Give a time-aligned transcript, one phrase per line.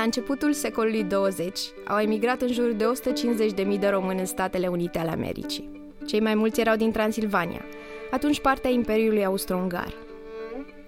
[0.00, 2.84] La începutul secolului 20 au emigrat în jur de
[3.74, 5.70] 150.000 de români în Statele Unite ale Americii.
[6.06, 7.64] Cei mai mulți erau din Transilvania,
[8.10, 9.94] atunci partea Imperiului Austro-Ungar.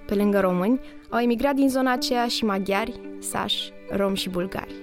[0.07, 4.75] Pe lângă români, au emigrat din zona aceea și maghiari, sași, romi și bulgari.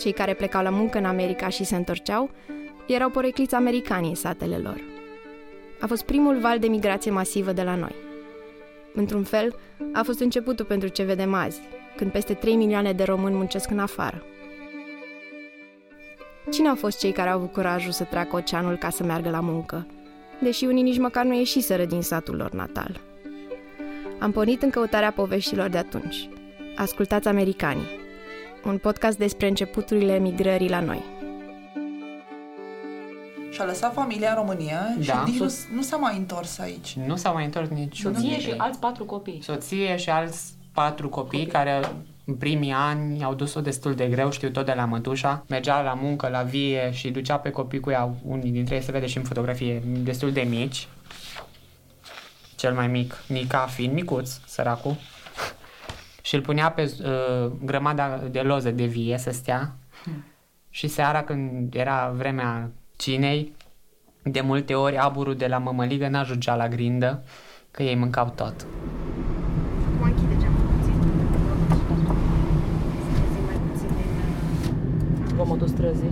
[0.00, 2.30] Cei care plecau la muncă în America și se întorceau
[2.86, 4.80] erau porecliți americani în satele lor.
[5.80, 7.94] A fost primul val de migrație masivă de la noi.
[8.94, 9.54] Într-un fel,
[9.92, 11.60] a fost începutul pentru ce vedem azi,
[11.96, 14.22] când peste 3 milioane de români muncesc în afară.
[16.50, 19.40] Cine au fost cei care au avut curajul să treacă oceanul ca să meargă la
[19.40, 19.86] muncă,
[20.42, 23.00] deși unii nici măcar nu ieșiseră din satul lor natal?
[24.18, 26.28] Am pornit în căutarea poveștilor de atunci.
[26.76, 27.88] Ascultați Americanii,
[28.64, 31.02] un podcast despre începuturile emigrării la noi.
[33.50, 35.24] Și-a lăsat familia în România și Da.
[35.26, 36.96] nici nu, nu s-a mai întors aici.
[37.06, 39.42] Nu s-a mai întors nici Soție și alți patru copii.
[39.42, 41.80] Soție și alți patru copii care
[42.24, 45.44] în primii ani au dus-o destul de greu, știu tot de la mătușa.
[45.48, 48.92] Mergea la muncă, la vie și ducea pe copii cu ea, unii dintre ei se
[48.92, 50.88] vede și în fotografie, destul de mici.
[52.56, 54.96] Cel mai mic, Nica fiind micuț, săracul.
[56.26, 59.76] și îl punea pe uh, grămada de loze de vie să stea.
[60.70, 63.54] Și seara când era vremea cinei,
[64.22, 67.24] de multe ori aburul de la mămăligă n-ajungea la grindă,
[67.70, 68.66] că ei mâncau tot.
[75.36, 76.10] Zgomotul străzii.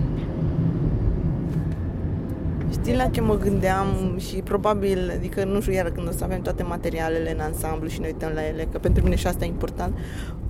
[2.71, 6.41] Știi la ce mă gândeam și probabil, adică nu știu iar când o să avem
[6.41, 9.47] toate materialele în ansamblu și ne uităm la ele, că pentru mine și asta e
[9.47, 9.97] important.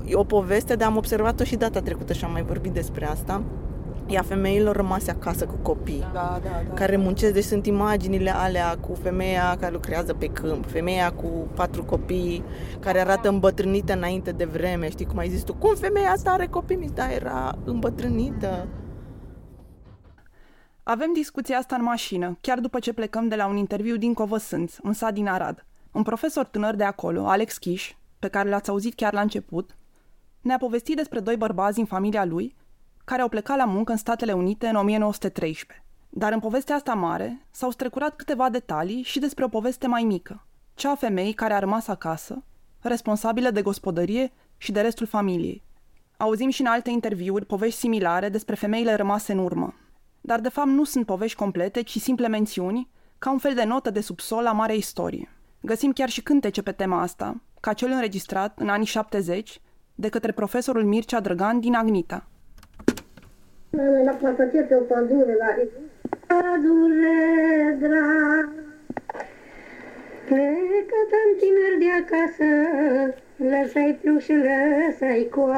[0.06, 3.42] E o poveste, dar am observat-o și data trecută și am mai vorbit despre asta.
[4.08, 6.00] E a femeilor rămase acasă cu copii.
[6.14, 6.74] Da, da, da.
[6.74, 11.84] care muncesc, deci sunt imaginile alea cu femeia care lucrează pe câmp, femeia cu patru
[11.84, 12.44] copii,
[12.80, 16.48] care arată îmbătrânită înainte de vreme, știi cum ai zis tu, cum femeia asta are
[16.48, 18.68] copii mici, da, era îmbătrânită.
[20.84, 24.76] Avem discuția asta în mașină, chiar după ce plecăm de la un interviu din Covăsânț,
[24.84, 25.66] un sat din Arad.
[25.92, 29.76] Un profesor tânăr de acolo, Alex Chiș, pe care l-ați auzit chiar la început,
[30.42, 32.56] ne-a povestit despre doi bărbați din familia lui
[33.06, 35.86] care au plecat la muncă în Statele Unite în 1913.
[36.10, 40.46] Dar în povestea asta mare s-au strecurat câteva detalii și despre o poveste mai mică,
[40.74, 42.44] cea a femeii care a rămas acasă,
[42.80, 45.64] responsabilă de gospodărie și de restul familiei.
[46.18, 49.74] Auzim și în alte interviuri povești similare despre femeile rămase în urmă.
[50.22, 53.90] Dar de fapt nu sunt povești complete, ci simple mențiuni, ca un fel de notă
[53.90, 55.30] de subsol a marei istorie.
[55.62, 59.62] Găsim chiar și cântece pe tema asta, ca cel înregistrat în anii 70
[59.96, 62.28] de către profesorul Mircea Drăgan din Agnita.
[63.76, 65.56] La pasăcie pe o pădure, la
[66.28, 68.50] Pădure drag
[70.26, 72.50] Plecă tan tiner de acasă
[73.38, 75.56] Lăsai plug și lăsai coasă.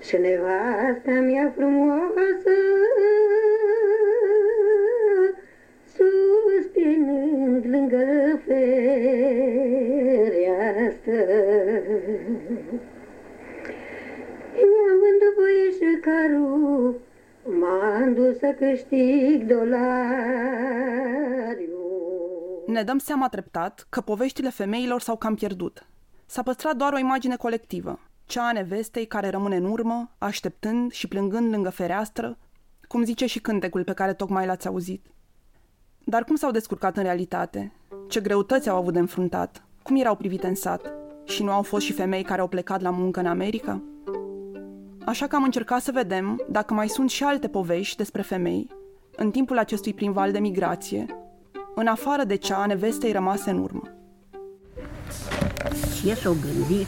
[0.00, 2.56] Și nevasta mea frumoasă
[5.94, 8.04] Suspinând lângă
[8.46, 8.82] fereastră
[14.62, 17.00] I-am vândut voie și carul,
[17.60, 19.80] m-am dus să câștig dolariu.
[22.66, 25.86] Ne dăm seama treptat că poveștile femeilor s-au cam pierdut.
[26.26, 31.08] S-a păstrat doar o imagine colectivă, cea a nevestei care rămâne în urmă, așteptând și
[31.08, 32.38] plângând lângă fereastră,
[32.88, 35.06] cum zice și cântecul pe care tocmai l-ați auzit.
[36.04, 37.72] Dar cum s-au descurcat în realitate?
[38.08, 39.64] Ce greutăți au avut de înfruntat?
[39.82, 40.92] Cum erau privite în sat?
[41.24, 43.82] Și nu au fost și femei care au plecat la muncă în America?
[45.04, 48.66] Așa că am încercat să vedem dacă mai sunt și alte povești despre femei
[49.16, 51.06] în timpul acestui prim val de migrație,
[51.74, 53.82] în afară de cea a nevestei rămase în urmă.
[56.04, 56.86] Ce s-au gândit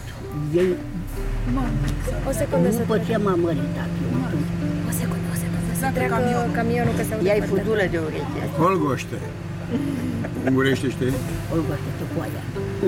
[0.54, 0.74] ei
[2.28, 3.88] O secundă să după ce m-am măritat?
[4.12, 4.46] eu atunci?
[4.88, 5.58] O secundă, o secundă.
[5.66, 6.52] Să Exact, treacă camionul.
[6.54, 8.40] camionul, că se aude Ia-i foarte fudură de ureche.
[8.62, 9.16] Olgoște.
[10.46, 11.12] Ungurește știi?
[11.52, 12.42] Olgoște tu cu aia.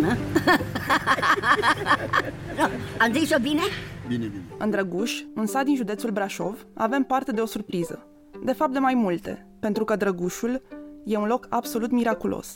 [0.05, 0.17] Na?
[2.59, 2.65] No,
[3.05, 3.63] Am zis-o bine?
[4.09, 4.45] Bine, bine.
[4.59, 8.07] În Drăguș, un sat din județul Brașov, avem parte de o surpriză.
[8.45, 10.63] De fapt, de mai multe, pentru că Drăgușul
[11.05, 12.55] e un loc absolut miraculos.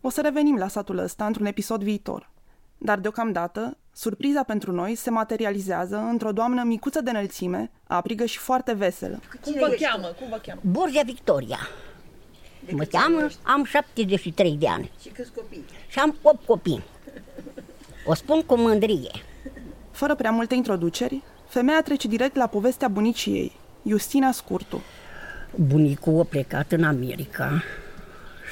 [0.00, 2.30] O să revenim la satul ăsta într-un episod viitor.
[2.78, 8.72] Dar deocamdată, surpriza pentru noi se materializează într-o doamnă micuță de înălțime, aprigă și foarte
[8.72, 9.20] veselă.
[9.44, 10.06] Cum vă cheamă?
[10.18, 10.60] Cum vă cheamă?
[10.64, 11.58] Borgia Victoria.
[12.70, 15.64] Mă cheamă, am 73 de ani Și câți copii?
[15.88, 16.82] și am 8 copii.
[18.06, 19.10] O spun cu mândrie.
[19.92, 23.52] Fără prea multe introduceri, femeia trece direct la povestea bunicii ei,
[23.86, 24.82] Justina Scurtu.
[25.54, 27.62] Bunicul a plecat în America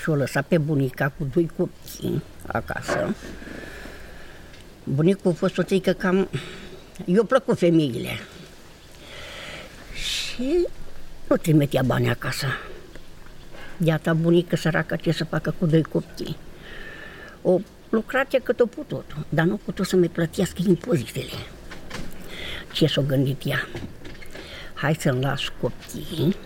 [0.02, 3.14] și o lăsat pe bunica cu doi copii acasă.
[4.84, 6.28] Bunicul a fost o țică cam...
[7.04, 8.18] Eu plăcut femeile.
[9.94, 10.66] Și
[11.28, 12.46] nu trimitea bani acasă.
[13.84, 16.36] Iată bunică săracă ce să facă cu doi copii.
[17.42, 17.60] O
[17.90, 21.30] lucrat cât o putut, dar nu a putut să-mi plătească impozitele.
[22.72, 23.68] Ce s-a gândit ea?
[24.74, 26.36] Hai să-mi las copiii.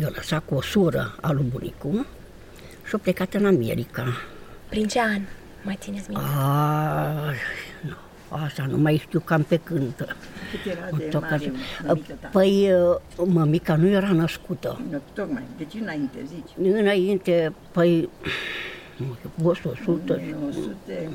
[0.00, 2.06] Eu lăsat cu o soră a lui bunicul
[2.86, 4.06] și a plecat în America.
[4.68, 5.20] Prin ce an?
[5.62, 6.24] Mai țineți minte?
[6.26, 7.12] A,
[7.80, 7.94] nu,
[8.28, 9.94] asta nu mai știu cam pe când.
[10.50, 11.52] Cât era de Tot mare ca-
[11.86, 12.28] mămică ta?
[12.32, 12.70] Păi,
[13.26, 14.80] mămica nu era născută.
[14.90, 16.68] Nu, tocmai, deci înainte, zici.
[16.78, 18.08] Înainte, păi,
[18.96, 19.16] nu
[19.54, 21.10] știu, 100, 1900,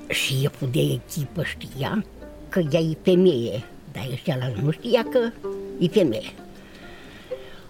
[0.08, 2.04] și e de echipă știa
[2.48, 5.30] că ea e femeie, dar ăștia la nu știa că
[5.78, 6.32] e femeie.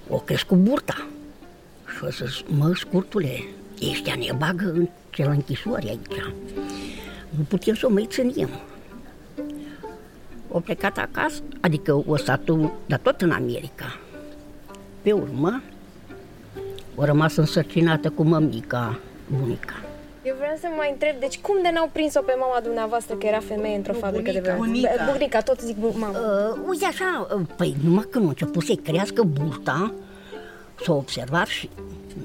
[0.09, 1.07] O crescut burta
[1.97, 3.45] și o zis, mă, scurtule,
[3.91, 6.35] ăștia ne bagă în cel închisoare aici.
[7.39, 8.49] Nu putem să o mai ținem.
[10.49, 12.41] O plecat acasă, adică o stat
[12.87, 13.99] dar tot în America.
[15.03, 15.63] Pe urmă,
[16.95, 18.99] o rămas însărcinată cu mămica,
[19.41, 19.75] bunica.
[20.23, 23.41] Eu vreau să mai întreb, deci cum de n-au prins-o pe mama dumneavoastră că era
[23.41, 24.59] femeie într-o fabrică de bărbați?
[24.59, 24.89] bunica.
[24.97, 25.13] Bunica.
[25.13, 26.19] bunica, tot zic bu- mamă.
[26.19, 29.95] Uh, uite așa, uh, păi numai când a început să-i crească burta,
[30.85, 31.69] s-a observat și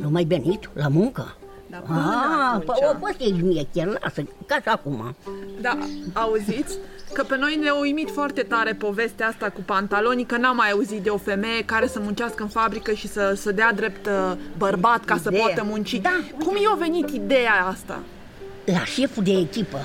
[0.01, 1.35] nu mai venit la muncă.
[1.73, 5.15] Dar Ah, păi o fost ei mie chiar, lasă, ca și acum.
[5.61, 5.77] Da,
[6.13, 6.77] auziți?
[7.13, 11.01] Că pe noi ne-a uimit foarte tare povestea asta cu pantalonii, că n-am mai auzit
[11.01, 15.05] de o femeie care să muncească în fabrică și să, să dea drept uh, bărbat
[15.05, 15.43] ca să Ideea.
[15.45, 15.95] poată munci.
[16.01, 16.19] Da.
[16.45, 17.99] Cum i-a venit ideea asta?
[18.65, 19.79] La șeful de echipă.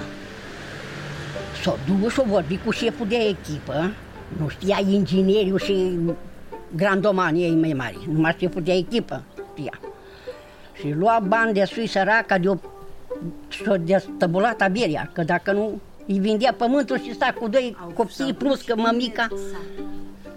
[1.62, 3.90] S-a dus și a vorbit cu șeful de echipă,
[4.40, 5.98] nu știa ingineriul și
[6.76, 9.22] grandomanii ei mai mari, numai șeful de echipă
[9.54, 9.80] știa.
[10.78, 12.56] Și lua bani de sui săraca de o
[13.48, 18.62] și-o destăbulat aberia, că dacă nu îi vindea pământul și sta cu doi copii plus
[18.62, 19.28] că mămica.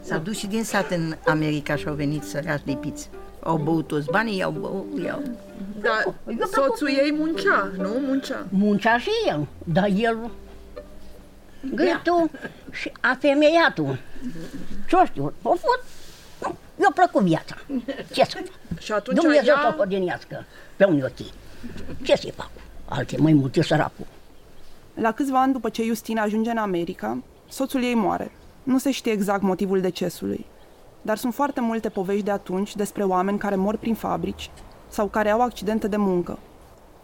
[0.02, 3.10] S-au dus și din sat în America și au venit sărași lipiți.
[3.44, 5.22] Au băut toți banii, i-au băut, i-au...
[5.82, 6.04] Da,
[6.52, 7.90] soțul ei muncea, nu?
[8.08, 8.46] Muncea.
[8.50, 10.32] Muncea și el, dar el
[11.74, 12.30] gâtul
[12.72, 14.00] și afemeiatul.
[14.88, 15.64] Ce știu, a fost,
[16.42, 17.56] nu, i-a plăcut viața.
[18.14, 18.61] Ce să fac?
[18.82, 20.46] Și atunci Dumnezeu ea- să o hodinească
[20.76, 21.32] pe unii ochii.
[22.04, 22.50] Ce să fac?
[22.86, 24.06] Alte mai multe săracul.
[24.94, 27.18] La câțiva ani după ce Justina ajunge în America,
[27.50, 28.32] soțul ei moare.
[28.64, 30.46] Nu se știe exact motivul decesului,
[31.02, 34.50] dar sunt foarte multe povești de atunci despre oameni care mor prin fabrici
[34.88, 36.40] sau care au accidente de muncă.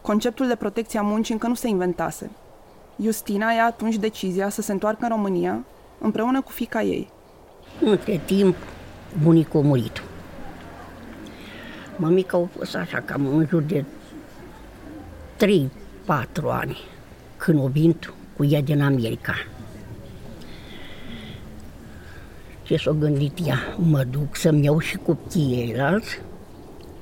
[0.00, 2.30] Conceptul de protecție a muncii încă nu se inventase.
[3.02, 5.64] Justina ia atunci decizia să se întoarcă în România
[5.98, 7.10] împreună cu fica ei.
[7.80, 8.56] Între timp,
[9.22, 10.02] bunicul a murit.
[12.00, 13.84] Mamica a fost așa cam în jur de
[15.36, 15.46] 3-4
[16.48, 16.78] ani
[17.36, 19.34] când o vint cu ea din America.
[22.62, 23.58] Ce s-a gândit ea?
[23.76, 26.20] Mă duc să-mi iau și copiii ceilalți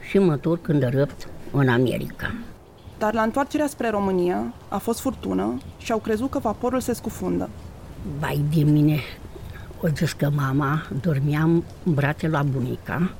[0.08, 2.34] și mă întorc în răpt în America.
[2.98, 7.48] Dar la întoarcerea spre România a fost furtună și au crezut că vaporul se scufundă.
[8.18, 9.00] Vai de mine,
[9.82, 13.10] o zis că mama dormeam în brațe la bunica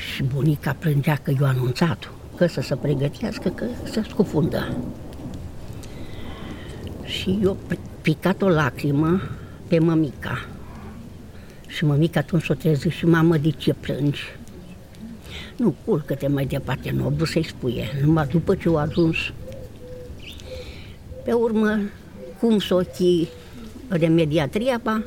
[0.00, 4.76] și bunica plângea că eu anunțat că să se pregătească că se scufundă.
[7.04, 9.20] Și eu p- picat o lacrimă
[9.68, 10.46] pe mămica.
[11.66, 14.22] Și mămica atunci s-o trezit și mamă, de ce plângi?
[15.56, 19.16] Nu, culcă-te mai departe, nu a vrut să-i spuie, numai după ce au ajuns.
[21.24, 21.78] Pe urmă,
[22.38, 23.28] cum s-o ochii
[23.88, 25.02] remedia treaba,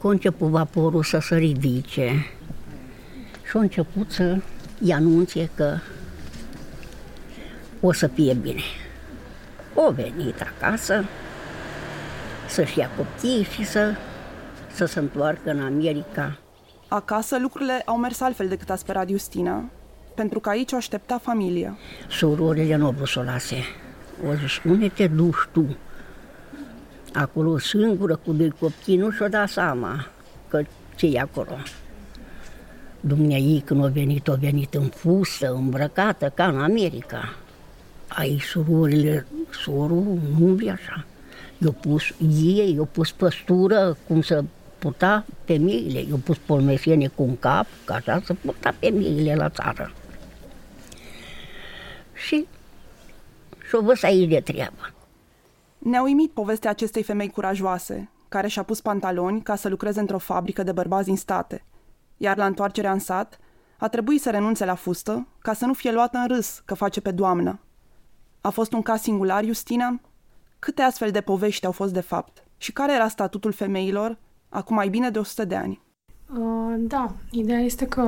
[0.00, 2.26] că a început vaporul să se ridice
[3.48, 5.76] și a început să-i anunțe că
[7.80, 8.62] o să fie bine.
[9.74, 11.04] O venit acasă
[12.48, 13.94] să-și ia copiii și să,
[14.72, 16.38] să se întoarcă în America.
[16.88, 19.64] Acasă lucrurile au mers altfel decât a sperat Justina,
[20.14, 21.76] pentru că aici o aștepta familia.
[22.08, 23.56] Surorile nu au vrut să o lase.
[24.28, 25.76] O zis, unde te duci tu?
[27.14, 30.06] Acolo singură cu doi copii nu și-o da seama
[30.48, 30.62] că
[30.94, 31.56] ce e acolo.
[33.00, 37.36] Dumnezeu când a venit, a venit în fustă, îmbrăcată, ca în America.
[38.08, 39.26] Ai surorile,
[39.62, 41.04] sorul nu e așa.
[41.58, 42.02] I-au pus
[42.42, 44.44] ei, i-au pus păstură, cum să
[44.78, 49.92] purta femeile, i-au pus polmesiene cu un cap, ca așa să purta femeile la țară.
[52.14, 52.46] Și
[53.68, 54.92] și-o văzut aici de treabă.
[55.78, 60.62] Ne-a uimit povestea acestei femei curajoase, care și-a pus pantaloni ca să lucreze într-o fabrică
[60.62, 61.62] de bărbați din state,
[62.18, 63.38] iar la întoarcerea în sat
[63.78, 67.00] a trebuit să renunțe la fustă ca să nu fie luată în râs că face
[67.00, 67.58] pe doamnă.
[68.40, 70.00] A fost un caz singular, Justina?
[70.58, 72.44] Câte astfel de povești au fost de fapt?
[72.56, 75.80] Și care era statutul femeilor acum mai bine de 100 de ani?
[76.38, 78.00] Uh, da, ideea este că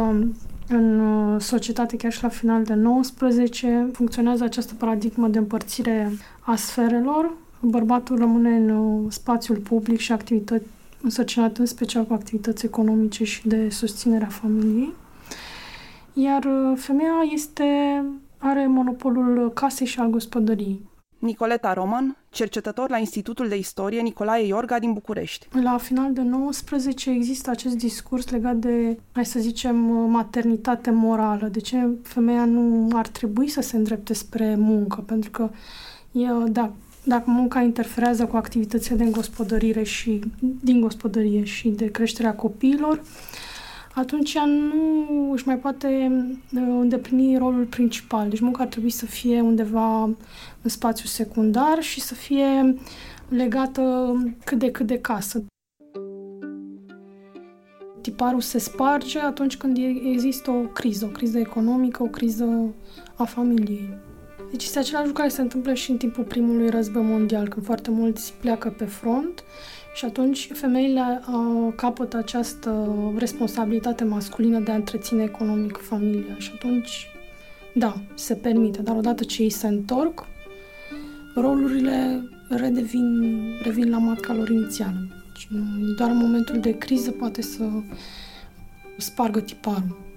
[0.69, 6.57] în uh, societate, chiar și la final de 19, funcționează această paradigmă de împărțire a
[6.57, 7.31] sferelor.
[7.61, 10.65] Bărbatul rămâne în uh, spațiul public și activități
[11.03, 14.95] însărcinat în special cu activități economice și de susținere a familiei.
[16.13, 17.65] Iar femeia este,
[18.39, 20.89] are monopolul casei și al gospodăriei.
[21.19, 25.49] Nicoleta Roman, cercetător la Institutul de Istorie Nicolae Iorga din București.
[25.63, 29.77] La final de 19 există acest discurs legat de, hai să zicem,
[30.11, 31.49] maternitate morală.
[31.49, 35.01] De ce femeia nu ar trebui să se îndrepte spre muncă?
[35.01, 35.51] Pentru că
[36.13, 36.73] e, da,
[37.05, 40.21] dacă munca interferează cu activitățile de gospodărire și
[40.61, 43.03] din gospodărie și de creșterea copiilor,
[43.95, 46.11] atunci ea nu își mai poate
[46.55, 48.29] uh, îndeplini rolul principal.
[48.29, 50.03] Deci munca ar trebui să fie undeva
[50.63, 52.77] în spațiu secundar și să fie
[53.29, 54.15] legată
[54.45, 55.45] cât de cât de casă.
[58.01, 59.77] Tiparul se sparge atunci când
[60.13, 62.75] există o criză, o criză economică, o criză
[63.15, 63.99] a familiei.
[64.51, 67.91] Deci este același lucru care se întâmplă și în timpul primului război mondial, când foarte
[67.91, 69.45] mulți pleacă pe front
[69.95, 76.37] și atunci femeile uh, capătă această responsabilitate masculină de a întreține economic familia.
[76.39, 77.07] Și atunci,
[77.75, 80.27] da, se permite, dar odată ce ei se întorc,
[81.35, 85.09] rolurile redevin, revin la matca lor inițială.
[85.33, 85.49] Deci,
[85.97, 87.65] doar în momentul de criză poate să
[88.97, 90.09] spargă tiparul.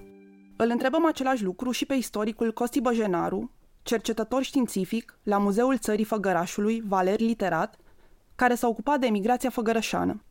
[0.56, 3.52] Îl întrebăm același lucru și pe istoricul Costi Băjenaru,
[3.84, 7.75] cercetător științific la Muzeul Țării Făgărașului, Valer Literat,
[8.36, 10.24] care s-a ocupat de emigrația făgărășană.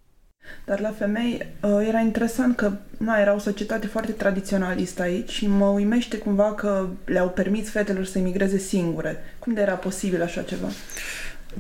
[0.65, 5.47] Dar la femei uh, era interesant că na, era o societate foarte tradiționalistă aici și
[5.47, 9.17] mă uimește cumva că le-au permis fetelor să emigreze singure.
[9.39, 10.69] Cum de era posibil așa ceva?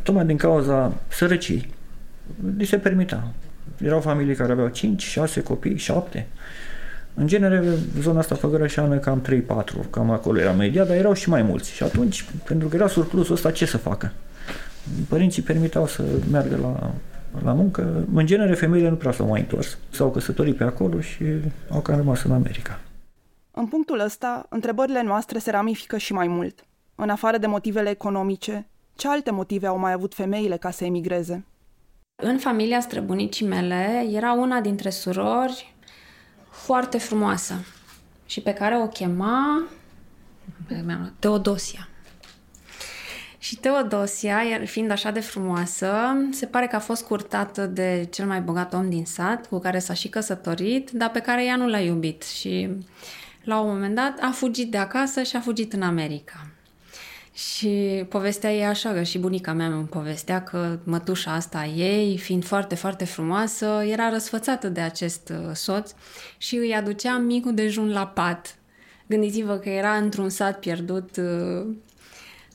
[0.02, 1.74] Tocmai din cauza sărăcii.
[2.56, 3.24] Li se permitea.
[3.80, 6.26] Erau familii care aveau 5, 6 copii, 7.
[7.14, 7.62] În genere,
[8.00, 11.70] zona asta făgărășeană cam 3-4, cam acolo era media, dar erau și mai mulți.
[11.70, 14.12] Și atunci, pentru că era surplusul ăsta, ce să facă?
[15.08, 16.90] Părinții permiteau să meargă la,
[17.44, 18.06] la muncă.
[18.14, 19.78] În genere, femeile nu prea s-au mai întors.
[19.90, 21.24] S-au căsătorit pe acolo și
[21.70, 22.80] au cam rămas în America.
[23.50, 26.64] În punctul ăsta, întrebările noastre se ramifică și mai mult.
[26.94, 31.44] În afară de motivele economice, ce alte motive au mai avut femeile ca să emigreze?
[32.22, 35.71] În familia străbunicii mele era una dintre surori
[36.72, 37.54] foarte frumoasă
[38.26, 39.62] și pe care o chema
[41.18, 41.88] Teodosia.
[43.38, 45.92] Și Teodosia, fiind așa de frumoasă,
[46.30, 49.78] se pare că a fost curtată de cel mai bogat om din sat, cu care
[49.78, 52.68] s-a și căsătorit, dar pe care ea nu l-a iubit și
[53.44, 56.46] la un moment dat a fugit de acasă și a fugit în America.
[57.34, 62.18] Și povestea ei așa, că și bunica mea îmi povestea că mătușa asta a ei,
[62.18, 65.92] fiind foarte, foarte frumoasă, era răsfățată de acest uh, soț
[66.38, 68.56] și îi aducea micul dejun la pat.
[69.06, 71.66] Gândiți-vă că era într-un sat pierdut uh,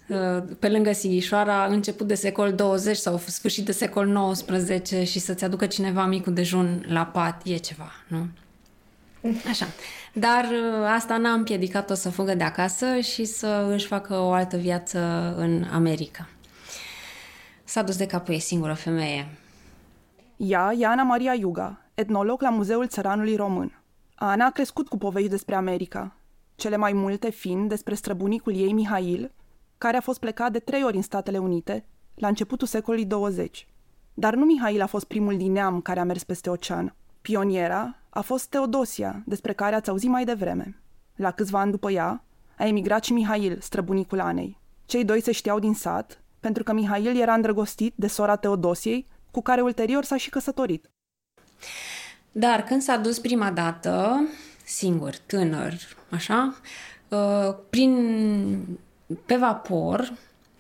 [0.08, 5.44] uh, pe lângă Sighișoara, început de secol 20 sau sfârșit de secol 19 și să-ți
[5.44, 8.28] aducă cineva micul dejun la pat, e ceva, nu?
[9.50, 9.68] Așa.
[10.20, 14.58] Dar uh, asta n-a împiedicat-o să fugă de acasă și să își facă o altă
[14.58, 15.00] viață
[15.38, 16.30] în America.
[17.64, 19.28] S-a dus de capul ei singură femeie.
[20.38, 23.82] Ea e Ana Maria Iuga, etnolog la Muzeul Țăranului Român.
[24.16, 26.16] Ana a crescut cu povești despre America,
[26.56, 29.32] cele mai multe fiind despre străbunicul ei Mihail,
[29.78, 33.68] care a fost plecat de trei ori în Statele Unite, la începutul secolului 20.
[34.14, 36.96] Dar nu Mihail a fost primul din neam care a mers peste ocean.
[37.22, 40.82] Pioniera a fost Teodosia, despre care ați auzit mai devreme.
[41.16, 42.24] La câțiva ani după ea,
[42.58, 44.60] a emigrat și Mihail, străbunicul Anei.
[44.86, 49.42] Cei doi se știau din sat, pentru că Mihail era îndrăgostit de sora Teodosiei, cu
[49.42, 50.90] care ulterior s-a și căsătorit.
[52.32, 54.24] Dar când s-a dus prima dată,
[54.66, 55.74] singur, tânăr,
[56.10, 56.56] așa,
[57.08, 58.80] uh, prin,
[59.26, 60.14] pe vapor,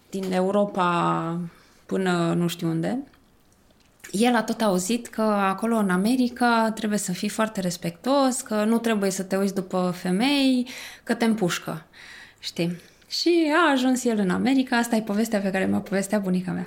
[0.09, 1.39] din Europa
[1.85, 3.03] până nu știu unde,
[4.11, 8.77] el a tot auzit că acolo în America trebuie să fii foarte respectos, că nu
[8.77, 10.67] trebuie să te uiți după femei,
[11.03, 11.85] că te împușcă.
[12.39, 12.81] Știi?
[13.09, 16.65] Și a ajuns el în America, asta e povestea pe care mi-a povestea bunica mea.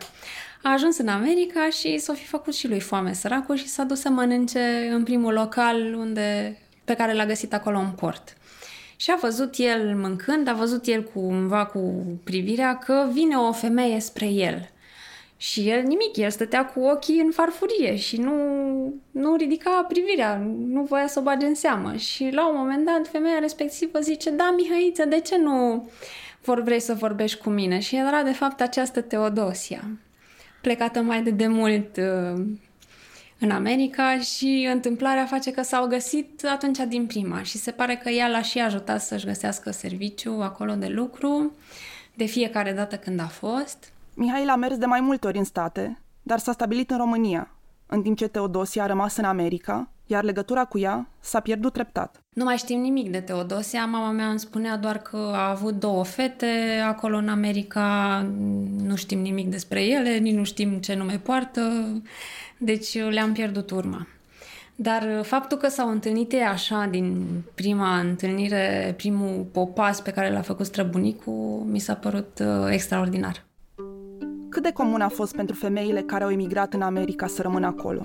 [0.62, 4.00] A ajuns în America și s-a fi făcut și lui foame săracul și s-a dus
[4.00, 8.36] să mănânce în primul local unde, pe care l-a găsit acolo în port.
[8.96, 14.00] Și a văzut el mâncând, a văzut el cumva cu privirea că vine o femeie
[14.00, 14.70] spre el.
[15.40, 18.34] Și el nimic, el stătea cu ochii în farfurie și nu,
[19.10, 21.96] nu ridica privirea, nu voia să o bage în seamă.
[21.96, 25.88] Și la un moment dat femeia respectivă zice, da, Mihăiță, de ce nu
[26.42, 27.78] vor vrei să vorbești cu mine?
[27.78, 29.88] Și era de fapt această Teodosia,
[30.62, 32.44] plecată mai de demult uh,
[33.38, 38.08] în America și întâmplarea face că s-au găsit atunci din prima și se pare că
[38.08, 41.54] ea l-a și ajutat să-și găsească serviciu acolo de lucru
[42.14, 43.92] de fiecare dată când a fost.
[44.20, 47.50] Mihail a mers de mai multe ori în state, dar s-a stabilit în România,
[47.86, 52.22] în timp ce Teodosia a rămas în America, iar legătura cu ea s-a pierdut treptat.
[52.34, 56.04] Nu mai știm nimic de Teodosia, mama mea îmi spunea doar că a avut două
[56.04, 58.18] fete acolo în America,
[58.82, 61.70] nu știm nimic despre ele, nici nu știm ce nume poartă,
[62.58, 64.06] deci le-am pierdut urma.
[64.74, 70.40] Dar faptul că s-au întâlnit ei așa din prima întâlnire, primul popas pe care l-a
[70.40, 73.48] făcut străbunicul, mi s-a părut uh, extraordinar.
[74.50, 78.00] Cât de comun a fost pentru femeile care au emigrat în America să rămână acolo?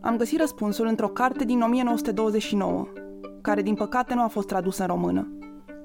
[0.00, 2.88] Am găsit răspunsul într-o carte din 1929,
[3.40, 5.38] care din păcate nu a fost tradusă în română.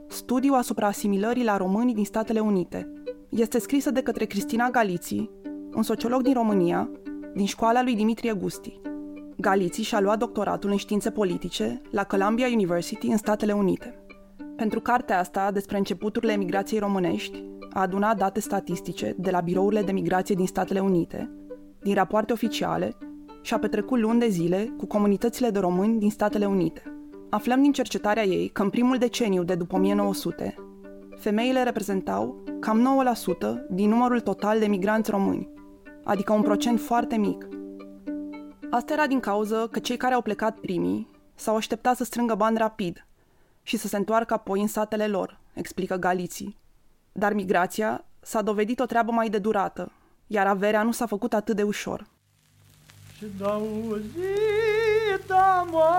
[0.08, 2.92] Studiu asupra asimilării la românii din Statele Unite.
[3.30, 5.30] Este scrisă de către Cristina Galiții,
[5.76, 6.90] un sociolog din România,
[7.34, 8.82] din școala lui Dimitrie Gusti.
[9.38, 14.00] Galiții și-a luat doctoratul în științe politice la Columbia University în Statele Unite.
[14.56, 17.44] Pentru cartea asta despre începuturile emigrației românești,
[17.76, 21.32] a adunat date statistice de la birourile de migrație din Statele Unite,
[21.82, 22.98] din rapoarte oficiale
[23.42, 26.82] și a petrecut luni de zile cu comunitățile de români din Statele Unite.
[27.30, 30.56] Aflăm din cercetarea ei că în primul deceniu de după 1900,
[31.18, 35.50] femeile reprezentau cam 9% din numărul total de migranți români,
[36.04, 37.48] adică un procent foarte mic.
[38.70, 42.58] Asta era din cauză că cei care au plecat primii s-au așteptat să strângă bani
[42.58, 43.08] rapid
[43.62, 46.64] și să se întoarcă apoi în satele lor, explică Galiții.
[47.18, 49.92] Dar migrația s-a dovedit o treabă mai de durată,
[50.28, 52.06] iar averea nu s-a făcut atât de ușor.
[53.18, 55.92] Și dau zi, da, mă,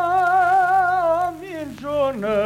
[1.41, 2.37] minciună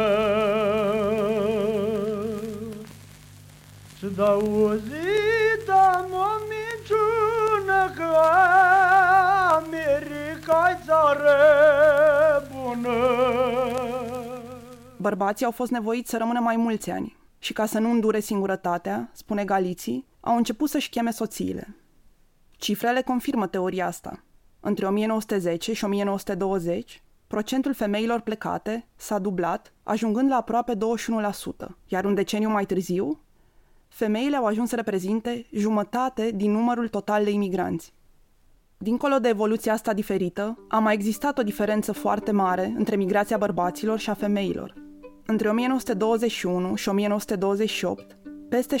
[3.97, 8.15] Și dau zi, da, mă, minciună Că
[9.55, 11.37] America-i țară
[12.51, 12.97] bună
[14.97, 19.09] Bărbații au fost nevoiți să rămână mai mulți ani și ca să nu îndure singurătatea,
[19.13, 21.75] spune Galiții, au început să-și cheme soțiile.
[22.51, 24.23] Cifrele confirmă teoria asta.
[24.59, 30.77] Între 1910 și 1920, procentul femeilor plecate s-a dublat, ajungând la aproape 21%,
[31.87, 33.19] iar un deceniu mai târziu,
[33.87, 37.93] femeile au ajuns să reprezinte jumătate din numărul total de imigranți.
[38.77, 43.99] Dincolo de evoluția asta diferită, a mai existat o diferență foarte mare între migrația bărbaților
[43.99, 44.89] și a femeilor.
[45.31, 48.17] Între 1921 și 1928,
[48.49, 48.79] peste 71%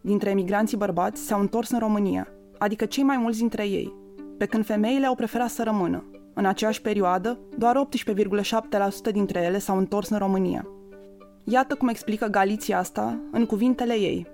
[0.00, 3.94] dintre emigranții bărbați s-au întors în România, adică cei mai mulți dintre ei,
[4.38, 6.10] pe când femeile au preferat să rămână.
[6.34, 7.88] În aceeași perioadă, doar
[9.08, 10.66] 18,7% dintre ele s-au întors în România.
[11.44, 14.26] Iată cum explică Galiția asta în cuvintele ei.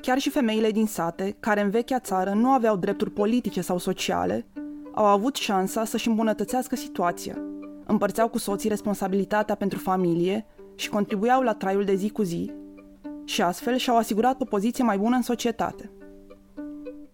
[0.00, 4.46] Chiar și femeile din sate, care în vechea țară nu aveau drepturi politice sau sociale,
[4.94, 7.53] au avut șansa să-și îmbunătățească situația.
[7.86, 12.52] Împărțeau cu soții responsabilitatea pentru familie și contribuiau la traiul de zi cu zi
[13.24, 15.90] și astfel și-au asigurat o poziție mai bună în societate.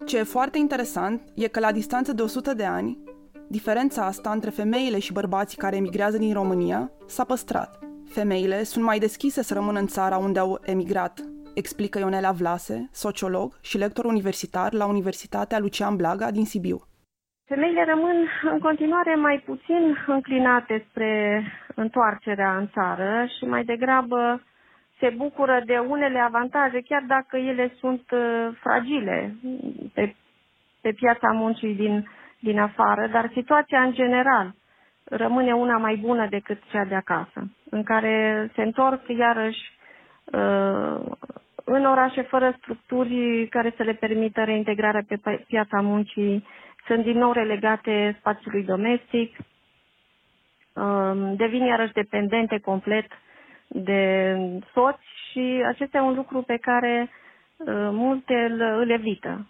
[0.05, 2.99] Ce e foarte interesant e că la distanță de 100 de ani,
[3.47, 7.79] diferența asta între femeile și bărbații care emigrează din România s-a păstrat.
[8.05, 11.19] Femeile sunt mai deschise să rămână în țara unde au emigrat,
[11.53, 16.90] explică Ionela Vlase, sociolog și lector universitar la Universitatea Lucian Blaga din Sibiu.
[17.53, 21.43] Femeile rămân în continuare mai puțin înclinate spre
[21.75, 24.41] întoarcerea în țară și mai degrabă
[24.99, 29.35] se bucură de unele avantaje, chiar dacă ele sunt uh, fragile
[29.93, 30.15] pe,
[30.81, 32.07] pe piața muncii din,
[32.39, 34.53] din afară, dar situația în general
[35.03, 39.71] rămâne una mai bună decât cea de acasă, în care se întorc iarăși
[40.25, 41.01] uh,
[41.63, 46.45] în orașe fără structuri care să le permită reintegrarea pe piața muncii,
[46.91, 49.37] sunt din nou relegate spațiului domestic,
[50.73, 53.05] uh, devin iarăși dependente complet
[53.67, 54.01] de
[54.73, 59.45] soți și acesta e un lucru pe care uh, multe îl, îl evită.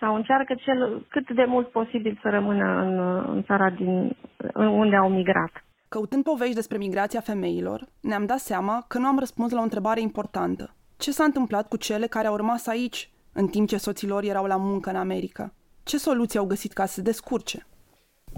[0.00, 2.98] sau încearcă cel, cât de mult posibil să rămână în,
[3.34, 5.64] în țara din, în unde au migrat.
[5.88, 10.00] Căutând povești despre migrația femeilor, ne-am dat seama că nu am răspuns la o întrebare
[10.00, 10.74] importantă.
[10.98, 14.56] Ce s-a întâmplat cu cele care au rămas aici, în timp ce soților erau la
[14.56, 15.52] muncă în America?
[15.84, 17.66] Ce soluții au găsit ca să se descurce?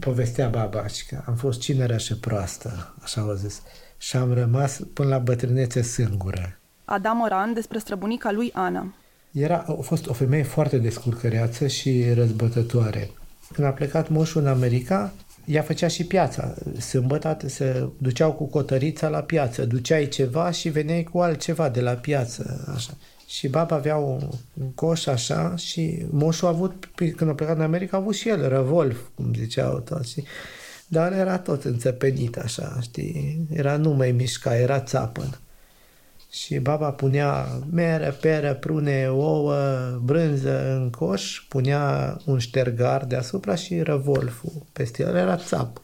[0.01, 3.63] Povestea baba că am fost cineră și proastă, așa au zis,
[3.97, 6.59] și am rămas până la bătrânețe singură.
[6.85, 8.95] Adam Oran despre străbunica lui Ana.
[9.33, 13.11] Era, a fost o femeie foarte descurcăreață și răzbătătoare.
[13.53, 15.13] Când a plecat moșul în America,
[15.45, 16.55] ea făcea și piața.
[16.79, 21.93] Sâmbătă se duceau cu cotărița la piață, duceai ceva și veneai cu altceva de la
[21.93, 22.73] piață.
[22.75, 22.93] Așa.
[23.27, 27.63] Și baba avea un, un coș așa și moșul a avut, când a plecat în
[27.63, 30.23] America, a avut și el revolv, cum ziceau toți.
[30.89, 33.47] Dar era tot înțepenit așa, știi?
[33.53, 35.39] Era, nu mai mișca, era țapăn.
[36.31, 39.57] Și baba punea mere, pere, prune, ouă,
[40.03, 45.15] brânză în coș, punea un ștergar deasupra și revolful peste el.
[45.15, 45.81] Era țap,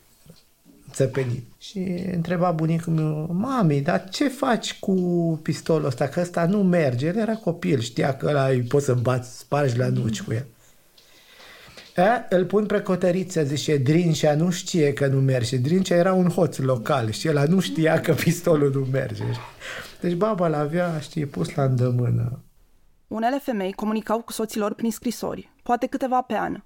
[0.92, 1.44] țăpenit.
[1.58, 1.78] Și
[2.12, 4.94] întreba bunicul meu, mami, dar ce faci cu
[5.42, 6.08] pistolul ăsta?
[6.08, 7.06] Că ăsta nu merge.
[7.06, 10.46] El era copil, știa că ăla poți să bați, spargi la nuci cu el.
[11.96, 15.56] E, îl pun pe cotăriță, zice, Drincea nu știe că nu merge.
[15.56, 19.24] Drincea era un hoț local și el nu știa că pistolul nu merge.
[20.00, 22.42] Deci baba l-avea, știi, pus la îndemână.
[23.08, 26.62] Unele femei comunicau cu soților prin scrisori, poate câteva pe an.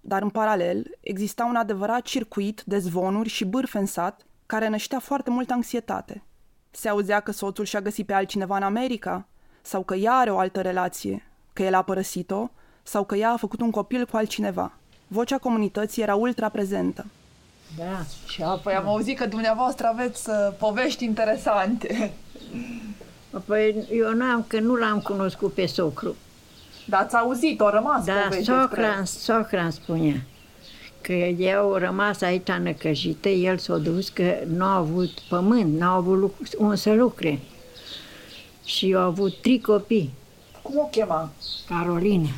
[0.00, 4.98] Dar în paralel exista un adevărat circuit de zvonuri și bârfe în sat care năștea
[4.98, 6.22] foarte multă anxietate.
[6.70, 9.26] Se auzea că soțul și-a găsit pe altcineva în America,
[9.62, 12.50] sau că ea are o altă relație, că el a părăsit-o,
[12.82, 14.72] sau că ea a făcut un copil cu altcineva.
[15.06, 17.06] Vocea comunității era ultra prezentă.
[17.76, 22.12] Da, și apoi am auzit că dumneavoastră aveți uh, povești interesante.
[23.46, 26.16] Păi eu n-am, că nu l-am cunoscut pe socru.
[26.90, 29.04] Dar ați auzit, o rămas Da, povești socra, despre...
[29.04, 30.20] socra îmi spunea
[31.00, 35.94] că eu rămas aici năcăjită, el s-a dus că nu a avut pământ, nu a
[35.94, 37.38] avut lucru, un să lucre.
[38.64, 40.10] Și au avut trei copii.
[40.62, 41.30] Cum o chema?
[41.68, 42.28] Carolina.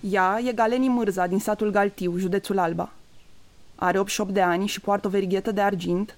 [0.00, 2.92] Ea e Galeni Mârza din satul Galtiu, județul Alba.
[3.74, 6.16] Are 88 de ani și poartă o verighetă de argint,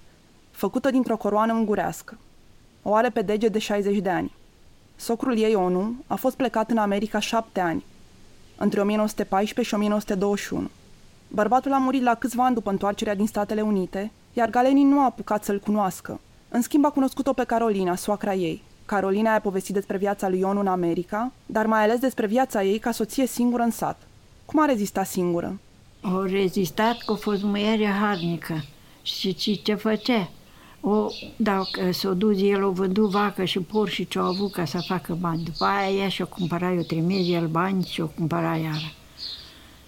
[0.50, 2.18] făcută dintr-o coroană ungurească.
[2.82, 4.32] O are pe dege de 60 de ani.
[4.96, 7.85] Socrul ei, ONU, a fost plecat în America șapte ani,
[8.57, 10.70] între 1914 și 1921.
[11.28, 15.05] Bărbatul a murit la câțiva ani după întoarcerea din Statele Unite, iar Galeni nu a
[15.05, 16.20] apucat să-l cunoască.
[16.48, 18.62] În schimb a cunoscut-o pe Carolina, soacra ei.
[18.87, 22.78] Carolina a povestit despre viața lui Ion în America, dar mai ales despre viața ei
[22.78, 24.00] ca soție singură în sat.
[24.44, 25.61] Cum a rezistat singură?
[26.00, 28.64] Au rezistat că a fost muiere harnică.
[29.02, 30.31] Și ce, ce făcea?
[30.85, 34.79] O, dacă s-o dus, el o vândut vacă și por și ce-o avut ca să
[34.79, 35.42] facă bani.
[35.42, 38.92] După aia ea și-o cumpăra, eu trimis el bani și-o cumpăra iară.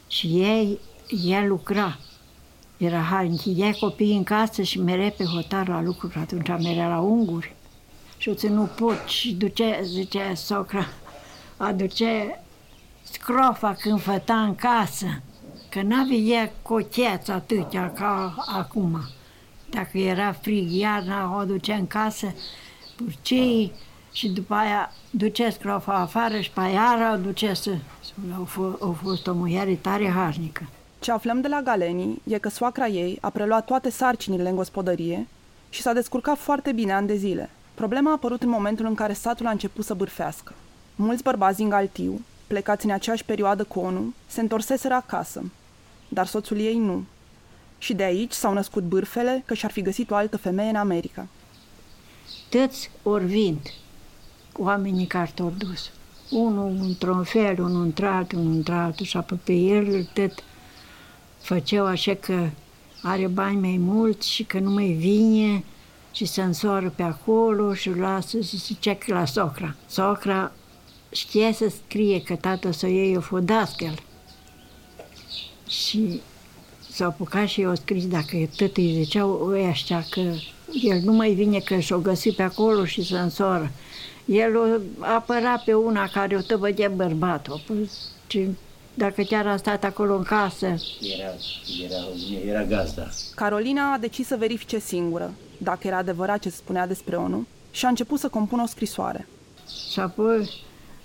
[0.09, 0.79] Și ei,
[1.25, 1.99] ea lucra.
[2.77, 3.41] Era harnic.
[3.57, 7.55] Ea copiii în casă și mereu pe hotar la lucru, atunci merea la unguri.
[8.17, 10.87] Și o ținut pot și ducea, zicea socra,
[11.57, 12.41] aduce
[13.03, 15.07] scrofa când făta în casă,
[15.69, 19.01] că n-avea cocheață atâtea ca acum.
[19.75, 22.35] Dacă era frig iarna, o aducea în casă,
[22.97, 23.73] purcei
[24.13, 27.71] și după aia ducea scrofa afară și pe iară o ducea să...
[28.37, 30.69] Au fost, au fost o muiere tare harnică.
[30.99, 35.27] Ce aflăm de la Galeni e că soacra ei a preluat toate sarcinile în gospodărie
[35.71, 37.51] și s-a descurcat foarte bine ani de zile.
[37.75, 40.53] Problema a apărut în momentul în care satul a început să bârfească.
[40.97, 45.51] Mulți bărbați din Galtiu, plecați în aceeași perioadă cu ONU, se întorseseră acasă,
[46.09, 47.05] dar soțul ei nu.
[47.85, 51.27] Și de aici s-au născut bârfele că și-ar fi găsit o altă femeie în America.
[52.49, 53.61] Toți ori vind
[54.57, 55.90] oamenii care te-au dus.
[56.31, 60.44] Unul într-un fel, unul într-altul, unul într-altul și apoi pe el tot
[61.40, 62.49] făceau așa că
[63.03, 65.64] are bani mai mulți și că nu mai vine
[66.12, 69.75] și se însoară pe acolo și lasă și zice că la socra.
[69.87, 70.53] Socra
[71.12, 74.03] știa să scrie că tatăl să iei o fodascăl.
[75.68, 76.20] Și
[76.95, 80.21] s-a apucat și eu scris dacă tot îi ziceau ăștia că
[80.83, 83.71] el nu mai vine că și-o găsi pe acolo și se însoară.
[84.25, 84.65] El o
[84.99, 87.61] apăra pe una care o tăvădea bărbatul.
[88.27, 88.49] Și
[88.95, 90.67] dacă chiar a stat acolo în casă.
[90.67, 91.31] Era,
[91.85, 91.97] era,
[92.47, 93.09] era gazda.
[93.35, 97.85] Carolina a decis să verifice singură dacă era adevărat ce se spunea despre ONU și
[97.85, 99.29] a început să compună o scrisoare.
[99.93, 100.51] Și apoi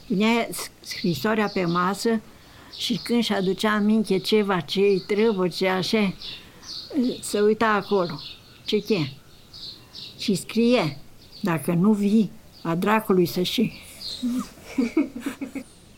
[0.07, 0.47] punea
[0.79, 2.21] scrisoarea pe masă
[2.77, 6.13] și când și aducea aminte ceva ce îi trebuie, ce așa,
[7.21, 8.19] să uita acolo.
[8.65, 9.11] Ce che?
[10.17, 10.97] Și scrie,
[11.41, 12.31] dacă nu vii,
[12.63, 13.71] a dracului să și.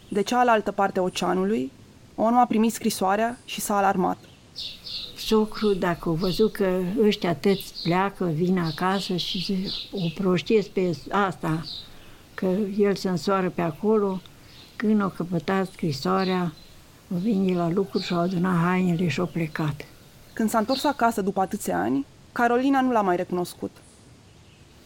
[0.07, 1.71] De cealaltă parte a oceanului,
[2.15, 4.17] ONU a primit scrisoarea și s-a alarmat.
[5.15, 9.57] Socru, dacă au văzut că ăștia tăți pleacă, vin acasă și
[9.91, 11.65] o proștiesc pe asta,
[12.33, 14.21] că el se însoară pe acolo,
[14.81, 16.53] când o căpătat scrisoarea,
[17.13, 19.85] o vine la lucru și au adunat hainele și au plecat.
[20.33, 23.71] Când s-a întors acasă după atâția ani, Carolina nu l-a mai recunoscut.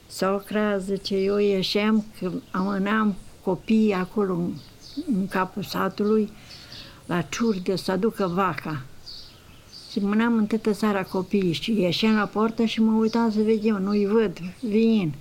[0.08, 4.54] Socra, zice, eu ieșeam, că amânam copiii acolo în,
[5.14, 6.32] în capul satului,
[7.06, 8.82] la ciurde, să aducă vaca.
[9.92, 13.76] Și mâneam în tătă seara copiii și ieșeam la poartă și mă uitam să vedem,
[13.76, 15.14] nu-i văd, vin.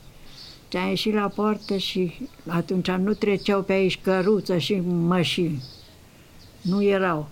[0.75, 5.63] Și am ieșit la poartă și atunci nu treceau pe aici căruță și mașini.
[6.63, 7.29] Nu erau.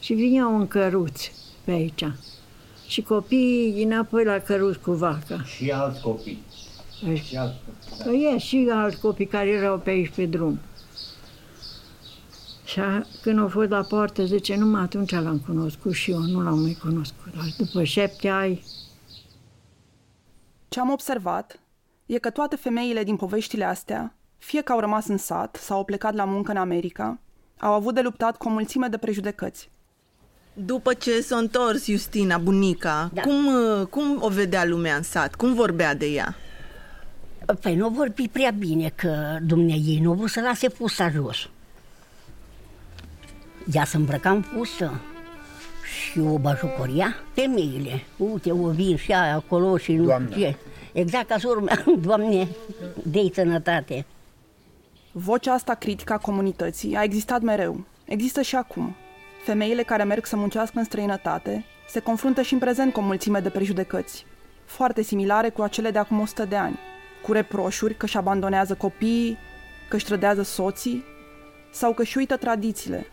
[0.00, 1.32] Și vineau în căruți
[1.64, 2.04] pe aici.
[2.86, 5.42] Și copiii înapoi la căruți cu vaca.
[5.42, 6.42] Și alți copii.
[7.24, 7.56] Și alți
[8.04, 10.58] Păi e și alți copii care erau pe aici pe drum.
[12.64, 16.40] Și a, când au fost la poartă, zice, numai atunci l-am cunoscut și eu nu
[16.40, 17.34] l-am mai cunoscut.
[17.34, 18.62] Dar după șapte ani,
[20.68, 21.60] Ce am observat
[22.08, 25.84] e că toate femeile din poveștile astea, fie că au rămas în sat sau au
[25.84, 27.18] plecat la muncă în America,
[27.58, 29.70] au avut de luptat cu o mulțime de prejudecăți.
[30.52, 33.20] După ce s-a întors Justina, bunica, da.
[33.22, 35.34] cum, uh, cum o vedea lumea în sat?
[35.34, 36.36] Cum vorbea de ea?
[37.60, 41.48] Păi nu vorbi prea bine că dumneai nu vrut să lase fusta jos.
[43.72, 45.00] Ea se îmbrăca în fustă
[46.10, 48.04] și o bajucoria femeile.
[48.16, 50.30] Uite, o vin și aia acolo și nu Doamne.
[50.30, 50.56] știu ce.
[50.92, 52.48] Exact ca surmea, Doamne,
[53.02, 54.06] de sănătate.
[55.12, 57.84] Vocea asta critică a comunității a existat mereu.
[58.04, 58.94] Există și acum.
[59.44, 63.40] Femeile care merg să muncească în străinătate se confruntă și în prezent cu o mulțime
[63.40, 64.26] de prejudecăți,
[64.64, 66.78] foarte similare cu acele de acum 100 de ani,
[67.22, 69.38] cu reproșuri că își abandonează copiii,
[69.88, 71.04] că își trădează soții
[71.70, 73.06] sau că își uită tradițiile,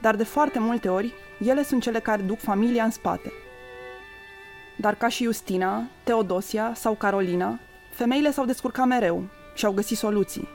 [0.00, 1.12] dar de foarte multe ori
[1.44, 3.32] ele sunt cele care duc familia în spate.
[4.76, 7.58] Dar ca și Justina, Teodosia sau Carolina,
[7.92, 10.48] femeile s-au descurcat mereu și au găsit soluții.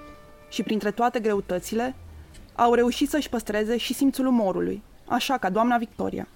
[0.49, 1.95] Și printre toate greutățile,
[2.55, 6.27] au reușit să-și păstreze și simțul umorului, așa ca doamna Victoria.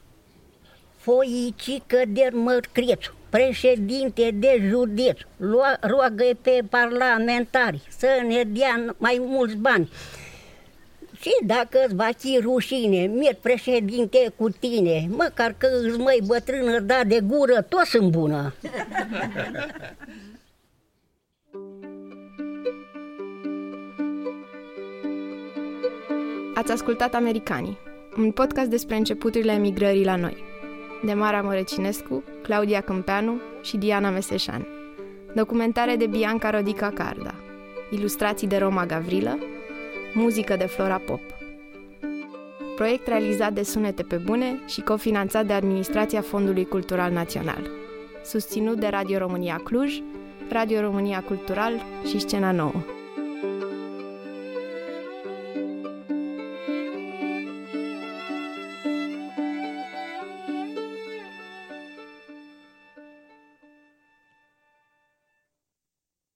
[0.97, 9.55] Foicică de Mărcrețu, președinte de județ, lua- roagă pe parlamentari să ne dea mai mulți
[9.55, 9.89] bani.
[11.23, 16.79] Și dacă îți va fi rușine, merg președinte cu tine, măcar că îți mai bătrână
[16.79, 18.53] da de gură, tot sunt bună.
[26.55, 27.77] Ați ascultat Americanii,
[28.17, 30.43] un podcast despre începuturile emigrării la noi.
[31.05, 34.67] De Mara Mărăcinescu, Claudia Câmpeanu și Diana Meseșan.
[35.35, 37.35] Documentare de Bianca Rodica Carda.
[37.91, 39.52] Ilustrații de Roma Gavrilă.
[40.13, 41.21] Muzică de Flora Pop.
[42.75, 47.69] Proiect realizat de Sunete pe Bune și cofinanțat de Administrația Fondului Cultural Național.
[48.23, 50.01] Susținut de Radio România Cluj,
[50.49, 51.73] Radio România Cultural
[52.07, 52.83] și Scena Nouă.